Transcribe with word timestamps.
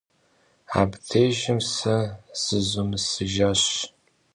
Абдежым 0.79 1.59
сэ 1.73 1.97
зызумысыжащ. 2.43 3.61